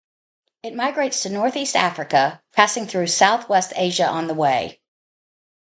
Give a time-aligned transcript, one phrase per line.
[0.63, 4.79] It migrates to Northeast Africa, passing through Southwest Asia on the way.